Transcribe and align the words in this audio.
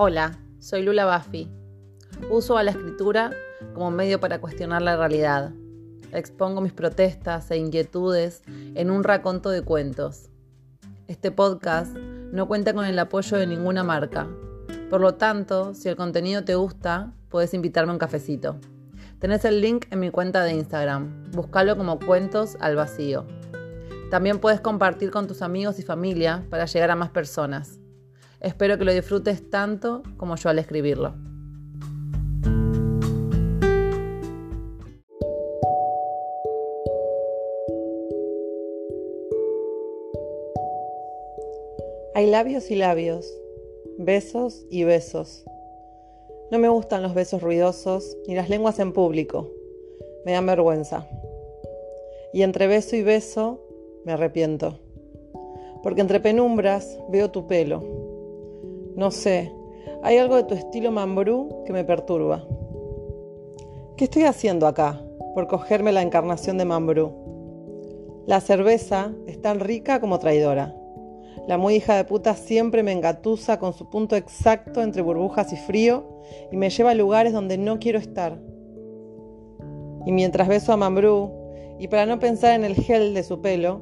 Hola, 0.00 0.38
soy 0.60 0.82
Lula 0.82 1.06
Baffi. 1.06 1.50
Uso 2.30 2.56
a 2.56 2.62
la 2.62 2.70
escritura 2.70 3.32
como 3.74 3.90
medio 3.90 4.20
para 4.20 4.40
cuestionar 4.40 4.80
la 4.80 4.96
realidad. 4.96 5.50
Expongo 6.12 6.60
mis 6.60 6.72
protestas 6.72 7.50
e 7.50 7.56
inquietudes 7.56 8.44
en 8.76 8.92
un 8.92 9.02
raconto 9.02 9.50
de 9.50 9.62
cuentos. 9.62 10.30
Este 11.08 11.32
podcast 11.32 11.96
no 11.96 12.46
cuenta 12.46 12.74
con 12.74 12.84
el 12.84 12.96
apoyo 12.96 13.38
de 13.38 13.48
ninguna 13.48 13.82
marca. 13.82 14.28
Por 14.88 15.00
lo 15.00 15.14
tanto, 15.14 15.74
si 15.74 15.88
el 15.88 15.96
contenido 15.96 16.44
te 16.44 16.54
gusta, 16.54 17.12
puedes 17.28 17.52
invitarme 17.52 17.90
a 17.90 17.94
un 17.94 17.98
cafecito. 17.98 18.60
Tenés 19.18 19.44
el 19.44 19.60
link 19.60 19.86
en 19.90 19.98
mi 19.98 20.10
cuenta 20.10 20.44
de 20.44 20.52
Instagram. 20.52 21.32
Búscalo 21.32 21.76
como 21.76 21.98
Cuentos 21.98 22.56
al 22.60 22.76
Vacío. 22.76 23.26
También 24.12 24.38
puedes 24.38 24.60
compartir 24.60 25.10
con 25.10 25.26
tus 25.26 25.42
amigos 25.42 25.80
y 25.80 25.82
familia 25.82 26.46
para 26.50 26.66
llegar 26.66 26.92
a 26.92 26.94
más 26.94 27.10
personas. 27.10 27.80
Espero 28.40 28.78
que 28.78 28.84
lo 28.84 28.92
disfrutes 28.92 29.50
tanto 29.50 30.04
como 30.16 30.36
yo 30.36 30.48
al 30.48 30.60
escribirlo. 30.60 31.14
Hay 42.14 42.30
labios 42.30 42.70
y 42.70 42.76
labios, 42.76 43.28
besos 43.98 44.66
y 44.70 44.84
besos. 44.84 45.44
No 46.52 46.58
me 46.58 46.68
gustan 46.68 47.02
los 47.02 47.14
besos 47.14 47.42
ruidosos 47.42 48.16
ni 48.28 48.36
las 48.36 48.48
lenguas 48.48 48.78
en 48.78 48.92
público. 48.92 49.50
Me 50.24 50.32
dan 50.32 50.46
vergüenza. 50.46 51.08
Y 52.32 52.42
entre 52.42 52.68
beso 52.68 52.94
y 52.94 53.02
beso 53.02 53.60
me 54.04 54.12
arrepiento. 54.12 54.78
Porque 55.82 56.00
entre 56.00 56.20
penumbras 56.20 56.98
veo 57.08 57.30
tu 57.30 57.46
pelo. 57.46 57.97
No 58.98 59.12
sé, 59.12 59.54
hay 60.02 60.16
algo 60.16 60.34
de 60.34 60.42
tu 60.42 60.54
estilo 60.54 60.90
mambrú 60.90 61.62
que 61.64 61.72
me 61.72 61.84
perturba. 61.84 62.44
¿Qué 63.96 64.06
estoy 64.06 64.24
haciendo 64.24 64.66
acá 64.66 65.00
por 65.36 65.46
cogerme 65.46 65.92
la 65.92 66.02
encarnación 66.02 66.58
de 66.58 66.64
mambrú? 66.64 67.12
La 68.26 68.40
cerveza 68.40 69.12
es 69.28 69.40
tan 69.40 69.60
rica 69.60 70.00
como 70.00 70.18
traidora. 70.18 70.74
La 71.46 71.58
muy 71.58 71.76
hija 71.76 71.94
de 71.94 72.02
puta 72.02 72.34
siempre 72.34 72.82
me 72.82 72.90
engatusa 72.90 73.60
con 73.60 73.72
su 73.72 73.88
punto 73.88 74.16
exacto 74.16 74.82
entre 74.82 75.02
burbujas 75.02 75.52
y 75.52 75.56
frío 75.56 76.18
y 76.50 76.56
me 76.56 76.68
lleva 76.68 76.90
a 76.90 76.94
lugares 76.94 77.32
donde 77.32 77.56
no 77.56 77.78
quiero 77.78 78.00
estar. 78.00 78.42
Y 80.06 80.10
mientras 80.10 80.48
beso 80.48 80.72
a 80.72 80.76
Mambrú, 80.76 81.30
y 81.78 81.86
para 81.86 82.04
no 82.04 82.18
pensar 82.18 82.56
en 82.56 82.64
el 82.64 82.74
gel 82.74 83.14
de 83.14 83.22
su 83.22 83.40
pelo, 83.40 83.80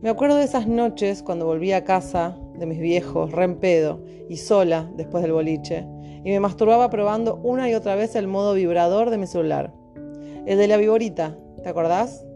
me 0.00 0.10
acuerdo 0.10 0.36
de 0.36 0.44
esas 0.44 0.68
noches 0.68 1.24
cuando 1.24 1.44
volví 1.44 1.72
a 1.72 1.82
casa 1.82 2.38
de 2.58 2.66
mis 2.66 2.78
viejos, 2.78 3.32
re 3.32 3.48
pedo, 3.50 4.00
y 4.28 4.36
sola 4.36 4.90
después 4.96 5.22
del 5.22 5.32
boliche, 5.32 5.86
y 6.24 6.30
me 6.30 6.40
masturbaba 6.40 6.90
probando 6.90 7.36
una 7.42 7.68
y 7.68 7.74
otra 7.74 7.94
vez 7.94 8.14
el 8.16 8.26
modo 8.26 8.54
vibrador 8.54 9.10
de 9.10 9.18
mi 9.18 9.26
celular. 9.26 9.72
El 10.46 10.58
de 10.58 10.68
la 10.68 10.76
viborita, 10.76 11.36
¿te 11.62 11.68
acordás? 11.68 12.26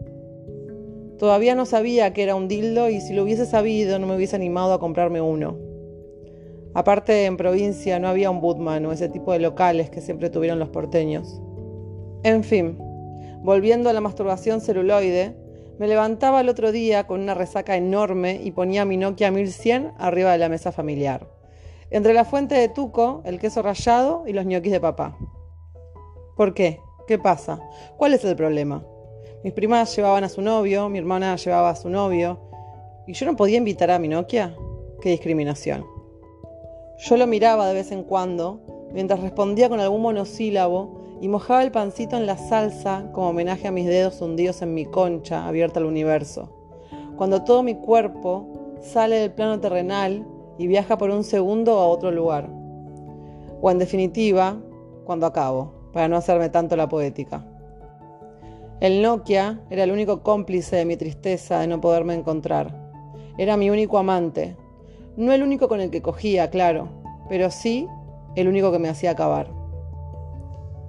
Todavía 1.17 1.53
no 1.53 1.65
sabía 1.65 2.13
que 2.13 2.23
era 2.23 2.35
un 2.35 2.47
dildo 2.47 2.89
y 2.89 3.01
si 3.01 3.13
lo 3.13 3.23
hubiese 3.23 3.45
sabido 3.45 3.99
no 3.99 4.07
me 4.07 4.15
hubiese 4.15 4.35
animado 4.35 4.73
a 4.73 4.79
comprarme 4.79 5.19
uno. 5.19 5.57
Aparte 6.73 7.25
en 7.25 7.35
provincia 7.35 7.99
no 7.99 8.07
había 8.07 8.29
un 8.29 8.41
Budman 8.41 8.85
o 8.85 8.91
ese 8.91 9.09
tipo 9.09 9.33
de 9.33 9.39
locales 9.39 9.89
que 9.89 10.01
siempre 10.01 10.29
tuvieron 10.29 10.59
los 10.59 10.69
porteños. 10.69 11.41
En 12.23 12.43
fin, 12.43 12.77
volviendo 13.41 13.89
a 13.89 13.93
la 13.93 14.01
masturbación 14.01 14.61
celuloide, 14.61 15.35
me 15.79 15.87
levantaba 15.87 16.41
el 16.41 16.49
otro 16.49 16.73
día 16.73 17.07
con 17.07 17.21
una 17.21 17.33
resaca 17.33 17.77
enorme 17.77 18.41
y 18.43 18.51
ponía 18.51 18.83
mi 18.83 18.97
Nokia 18.97 19.31
1100 19.31 19.93
arriba 19.97 20.33
de 20.33 20.37
la 20.37 20.49
mesa 20.49 20.73
familiar. 20.73 21.29
Entre 21.89 22.13
la 22.13 22.25
fuente 22.25 22.53
de 22.53 22.67
tuco, 22.67 23.21
el 23.23 23.39
queso 23.39 23.61
rallado 23.61 24.25
y 24.27 24.33
los 24.33 24.45
ñoquis 24.45 24.73
de 24.73 24.81
papá. 24.81 25.17
¿Por 26.35 26.53
qué? 26.53 26.81
¿Qué 27.07 27.17
pasa? 27.17 27.61
¿Cuál 27.95 28.13
es 28.13 28.25
el 28.25 28.35
problema? 28.35 28.85
Mis 29.41 29.53
primas 29.53 29.95
llevaban 29.95 30.25
a 30.25 30.29
su 30.29 30.41
novio, 30.41 30.89
mi 30.89 30.97
hermana 30.97 31.37
llevaba 31.37 31.69
a 31.69 31.75
su 31.77 31.89
novio, 31.89 32.41
y 33.07 33.13
yo 33.13 33.25
no 33.25 33.37
podía 33.37 33.57
invitar 33.57 33.89
a 33.89 33.99
mi 33.99 34.09
Nokia. 34.09 34.57
¡Qué 35.01 35.11
discriminación! 35.11 35.85
Yo 36.97 37.15
lo 37.15 37.25
miraba 37.25 37.69
de 37.69 37.73
vez 37.73 37.93
en 37.93 38.03
cuando, 38.03 38.78
mientras 38.93 39.19
respondía 39.19 39.69
con 39.69 39.79
algún 39.79 40.01
monosílabo 40.01 40.99
y 41.21 41.27
mojaba 41.27 41.63
el 41.63 41.71
pancito 41.71 42.17
en 42.17 42.25
la 42.25 42.37
salsa 42.37 43.09
como 43.13 43.29
homenaje 43.29 43.67
a 43.67 43.71
mis 43.71 43.85
dedos 43.85 44.21
hundidos 44.21 44.61
en 44.61 44.73
mi 44.73 44.85
concha 44.85 45.47
abierta 45.47 45.79
al 45.79 45.85
universo. 45.85 46.49
Cuando 47.17 47.43
todo 47.43 47.63
mi 47.63 47.75
cuerpo 47.75 48.77
sale 48.81 49.17
del 49.17 49.31
plano 49.31 49.59
terrenal 49.59 50.25
y 50.57 50.67
viaja 50.67 50.97
por 50.97 51.09
un 51.09 51.23
segundo 51.23 51.79
a 51.79 51.87
otro 51.87 52.11
lugar. 52.11 52.49
O 53.61 53.69
en 53.69 53.79
definitiva, 53.79 54.57
cuando 55.05 55.25
acabo, 55.25 55.73
para 55.91 56.07
no 56.07 56.15
hacerme 56.15 56.49
tanto 56.49 56.75
la 56.75 56.87
poética. 56.87 57.45
El 58.79 59.01
Nokia 59.01 59.59
era 59.69 59.83
el 59.83 59.91
único 59.91 60.23
cómplice 60.23 60.77
de 60.77 60.85
mi 60.85 60.95
tristeza 60.95 61.59
de 61.59 61.67
no 61.67 61.81
poderme 61.81 62.13
encontrar. 62.13 62.73
Era 63.37 63.57
mi 63.57 63.69
único 63.69 63.97
amante. 63.97 64.55
No 65.17 65.33
el 65.33 65.43
único 65.43 65.67
con 65.67 65.81
el 65.81 65.89
que 65.89 66.01
cogía, 66.01 66.49
claro, 66.49 66.87
pero 67.27 67.51
sí 67.51 67.87
el 68.35 68.47
único 68.47 68.71
que 68.71 68.79
me 68.79 68.89
hacía 68.89 69.11
acabar. 69.11 69.51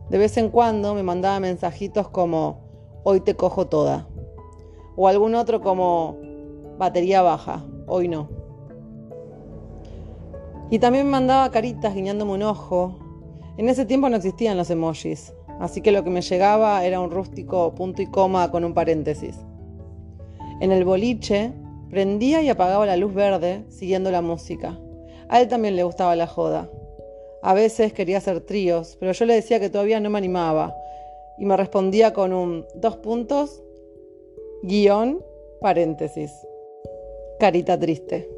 De 0.09 0.19
vez 0.19 0.37
en 0.37 0.51
cuando 0.51 0.95
me 0.95 1.03
mandaba 1.03 1.39
mensajitos 1.41 2.09
como 2.09 2.59
hoy 3.05 3.21
te 3.21 3.37
cojo 3.37 3.69
toda. 3.69 4.09
O 4.97 5.09
algún 5.09 5.35
otro 5.35 5.61
como 5.61 6.17
batería 6.79 7.23
baja, 7.23 7.65
hoy 7.87 8.09
no. 8.09 8.29
Y 10.71 10.79
también 10.79 11.07
me 11.07 11.13
mandaba 11.13 11.51
caritas 11.51 11.95
guiñándome 11.95 12.33
un 12.33 12.43
ojo. 12.43 12.99
En 13.57 13.69
ese 13.69 13.85
tiempo 13.85 14.09
no 14.09 14.17
existían 14.17 14.57
los 14.57 14.71
emojis, 14.71 15.35
así 15.59 15.81
que 15.81 15.93
lo 15.93 16.05
que 16.05 16.11
me 16.11 16.23
llegaba 16.23 16.85
era 16.85 17.01
un 17.01 17.11
rústico 17.11 17.75
punto 17.75 18.03
y 18.03 18.07
coma 18.07 18.51
con 18.51 18.65
un 18.65 18.75
paréntesis. 18.75 19.37
En 20.61 20.73
el 20.73 20.85
boliche 20.85 21.53
prendía 21.89 22.43
y 22.43 22.49
apagaba 22.49 22.87
la 22.87 22.97
luz 22.97 23.15
verde 23.15 23.65
siguiendo 23.69 24.11
la 24.11 24.23
música. 24.23 24.79
A 25.29 25.41
él 25.41 25.49
también 25.49 25.77
le 25.77 25.83
gustaba 25.83 26.17
la 26.17 26.27
joda. 26.27 26.71
A 27.43 27.55
veces 27.55 27.93
quería 27.93 28.19
hacer 28.19 28.41
tríos, 28.41 28.97
pero 29.01 29.13
yo 29.13 29.25
le 29.25 29.35
decía 29.35 29.61
que 29.61 29.71
todavía 29.71 30.01
no 30.01 30.11
me 30.11 30.19
animaba. 30.19 30.77
Y 31.39 31.47
me 31.47 31.57
respondía 31.57 32.13
con 32.13 32.33
un 32.33 32.67
dos 32.75 32.97
puntos, 32.99 33.63
guion, 34.63 35.25
paréntesis. 35.61 36.31
Carita 37.39 37.79
triste. 37.79 38.29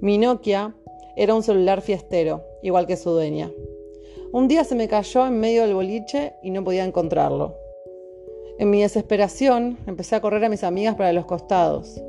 Mi 0.00 0.18
Nokia 0.18 0.76
era 1.16 1.34
un 1.34 1.42
celular 1.42 1.80
fiestero, 1.80 2.44
igual 2.62 2.86
que 2.86 2.96
su 2.96 3.10
dueña. 3.10 3.50
Un 4.32 4.46
día 4.46 4.64
se 4.64 4.74
me 4.74 4.88
cayó 4.88 5.26
en 5.26 5.40
medio 5.40 5.62
del 5.62 5.74
boliche 5.74 6.34
y 6.42 6.50
no 6.50 6.62
podía 6.62 6.84
encontrarlo. 6.84 7.56
En 8.58 8.70
mi 8.70 8.82
desesperación 8.82 9.78
empecé 9.86 10.14
a 10.14 10.20
correr 10.20 10.44
a 10.44 10.48
mis 10.48 10.62
amigas 10.62 10.94
para 10.94 11.12
los 11.12 11.24
costados. 11.24 12.00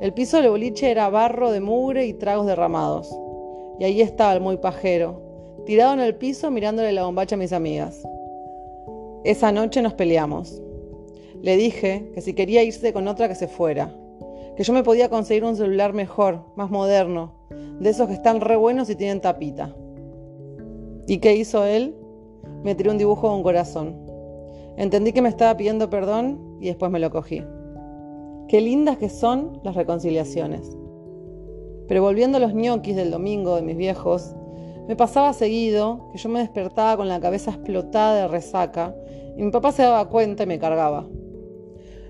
El 0.00 0.14
piso 0.14 0.36
del 0.36 0.50
boliche 0.50 0.92
era 0.92 1.10
barro 1.10 1.50
de 1.50 1.60
mugre 1.60 2.06
y 2.06 2.14
tragos 2.14 2.46
derramados. 2.46 3.12
Y 3.78 3.84
ahí 3.84 4.00
estaba 4.00 4.32
el 4.34 4.40
muy 4.40 4.56
pajero, 4.56 5.22
tirado 5.66 5.94
en 5.94 6.00
el 6.00 6.14
piso 6.14 6.50
mirándole 6.50 6.92
la 6.92 7.04
bombacha 7.04 7.36
a 7.36 7.38
mis 7.38 7.52
amigas. 7.52 8.02
Esa 9.24 9.52
noche 9.52 9.82
nos 9.82 9.94
peleamos. 9.94 10.60
Le 11.42 11.56
dije 11.56 12.10
que 12.14 12.20
si 12.20 12.34
quería 12.34 12.62
irse 12.62 12.92
con 12.92 13.06
otra 13.06 13.28
que 13.28 13.34
se 13.34 13.46
fuera, 13.46 13.94
que 14.56 14.64
yo 14.64 14.72
me 14.72 14.82
podía 14.82 15.08
conseguir 15.08 15.44
un 15.44 15.56
celular 15.56 15.92
mejor, 15.92 16.44
más 16.56 16.70
moderno, 16.70 17.32
de 17.78 17.90
esos 17.90 18.08
que 18.08 18.14
están 18.14 18.40
re 18.40 18.56
buenos 18.56 18.90
y 18.90 18.96
tienen 18.96 19.20
tapita. 19.20 19.74
¿Y 21.06 21.18
qué 21.18 21.36
hizo 21.36 21.64
él? 21.64 21.94
Me 22.64 22.74
tiró 22.74 22.90
un 22.90 22.98
dibujo 22.98 23.28
con 23.28 23.42
corazón. 23.42 23.96
Entendí 24.76 25.12
que 25.12 25.22
me 25.22 25.28
estaba 25.28 25.56
pidiendo 25.56 25.88
perdón 25.90 26.58
y 26.60 26.66
después 26.66 26.90
me 26.90 26.98
lo 26.98 27.10
cogí. 27.10 27.42
Qué 28.48 28.60
lindas 28.60 28.96
que 28.96 29.08
son 29.08 29.60
las 29.62 29.74
reconciliaciones. 29.74 30.76
Pero 31.88 32.02
volviendo 32.02 32.36
a 32.36 32.40
los 32.40 32.54
ñoquis 32.54 32.94
del 32.94 33.10
domingo 33.10 33.56
de 33.56 33.62
mis 33.62 33.76
viejos, 33.76 34.36
me 34.86 34.94
pasaba 34.94 35.32
seguido 35.32 36.08
que 36.12 36.18
yo 36.18 36.28
me 36.28 36.38
despertaba 36.38 36.96
con 36.96 37.08
la 37.08 37.18
cabeza 37.18 37.50
explotada 37.50 38.14
de 38.14 38.28
resaca 38.28 38.94
y 39.36 39.42
mi 39.42 39.50
papá 39.50 39.72
se 39.72 39.82
daba 39.82 40.08
cuenta 40.08 40.44
y 40.44 40.46
me 40.46 40.58
cargaba. 40.58 41.06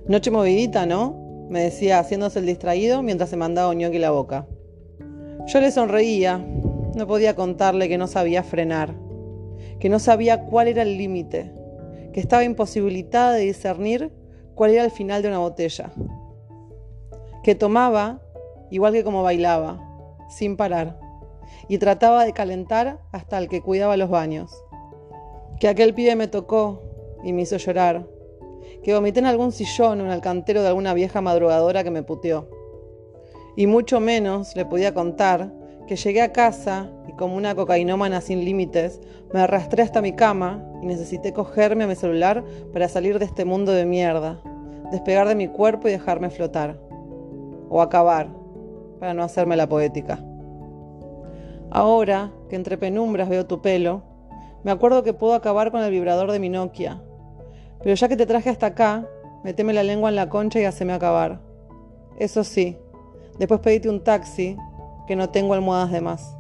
Noche 0.06 0.30
movidita, 0.30 0.84
¿no? 0.84 1.28
me 1.48 1.62
decía 1.62 1.98
haciéndose 1.98 2.38
el 2.40 2.46
distraído 2.46 3.02
mientras 3.02 3.30
se 3.30 3.36
mandaba 3.36 3.70
un 3.70 3.78
ñoqui 3.78 3.98
la 3.98 4.10
boca. 4.10 4.46
Yo 5.46 5.60
le 5.60 5.70
sonreía, 5.70 6.38
no 6.94 7.06
podía 7.06 7.34
contarle 7.34 7.88
que 7.88 7.98
no 7.98 8.06
sabía 8.06 8.42
frenar, 8.42 8.94
que 9.80 9.88
no 9.88 9.98
sabía 9.98 10.44
cuál 10.44 10.68
era 10.68 10.82
el 10.82 10.98
límite, 10.98 11.52
que 12.12 12.20
estaba 12.20 12.44
imposibilitada 12.44 13.32
de 13.32 13.44
discernir 13.44 14.12
cuál 14.54 14.72
era 14.72 14.84
el 14.84 14.90
final 14.90 15.22
de 15.22 15.28
una 15.28 15.38
botella, 15.38 15.90
que 17.42 17.54
tomaba 17.54 18.20
igual 18.70 18.92
que 18.92 19.04
como 19.04 19.22
bailaba, 19.22 19.78
sin 20.28 20.56
parar, 20.56 20.98
y 21.68 21.78
trataba 21.78 22.24
de 22.24 22.32
calentar 22.32 23.00
hasta 23.12 23.38
el 23.38 23.48
que 23.48 23.62
cuidaba 23.62 23.96
los 23.96 24.10
baños. 24.10 24.52
Que 25.60 25.68
aquel 25.68 25.94
pibe 25.94 26.16
me 26.16 26.28
tocó 26.28 26.82
y 27.24 27.32
me 27.32 27.42
hizo 27.42 27.56
llorar, 27.56 28.06
que 28.82 28.94
vomité 28.94 29.20
en 29.20 29.26
algún 29.26 29.52
sillón 29.52 30.00
o 30.00 30.04
en 30.04 30.10
el 30.10 30.20
cantero 30.20 30.62
de 30.62 30.68
alguna 30.68 30.94
vieja 30.94 31.20
madrugadora 31.20 31.84
que 31.84 31.90
me 31.90 32.02
puteó. 32.02 32.48
Y 33.56 33.66
mucho 33.66 33.98
menos 33.98 34.54
le 34.54 34.64
podía 34.64 34.94
contar 34.94 35.52
que 35.88 35.96
llegué 35.96 36.22
a 36.22 36.32
casa 36.32 36.90
y 37.08 37.12
como 37.12 37.34
una 37.34 37.54
cocainómana 37.54 38.20
sin 38.20 38.44
límites, 38.44 39.00
me 39.32 39.40
arrastré 39.40 39.82
hasta 39.82 40.02
mi 40.02 40.12
cama 40.12 40.62
y 40.82 40.86
necesité 40.86 41.32
cogerme 41.32 41.84
a 41.84 41.86
mi 41.86 41.96
celular 41.96 42.44
para 42.72 42.88
salir 42.88 43.18
de 43.18 43.24
este 43.24 43.44
mundo 43.44 43.72
de 43.72 43.86
mierda, 43.86 44.40
despegar 44.92 45.26
de 45.26 45.34
mi 45.34 45.48
cuerpo 45.48 45.88
y 45.88 45.92
dejarme 45.92 46.30
flotar. 46.30 46.78
O 47.70 47.82
acabar, 47.82 48.28
para 48.98 49.14
no 49.14 49.22
hacerme 49.22 49.56
la 49.56 49.68
poética. 49.68 50.18
Ahora 51.70 52.32
que 52.48 52.56
entre 52.56 52.78
penumbras 52.78 53.28
veo 53.28 53.46
tu 53.46 53.60
pelo, 53.60 54.02
me 54.64 54.70
acuerdo 54.70 55.02
que 55.02 55.12
puedo 55.12 55.34
acabar 55.34 55.70
con 55.70 55.82
el 55.82 55.90
vibrador 55.90 56.32
de 56.32 56.38
mi 56.38 56.48
Nokia. 56.48 57.02
Pero 57.82 57.94
ya 57.94 58.08
que 58.08 58.16
te 58.16 58.26
traje 58.26 58.50
hasta 58.50 58.66
acá, 58.66 59.06
meteme 59.44 59.72
la 59.72 59.82
lengua 59.82 60.08
en 60.08 60.16
la 60.16 60.28
concha 60.28 60.60
y 60.60 60.64
haceme 60.64 60.92
acabar. 60.92 61.40
Eso 62.18 62.42
sí, 62.42 62.76
después 63.38 63.60
pedite 63.60 63.88
un 63.88 64.02
taxi, 64.02 64.56
que 65.06 65.16
no 65.16 65.30
tengo 65.30 65.54
almohadas 65.54 65.90
de 65.90 66.00
más. 66.00 66.37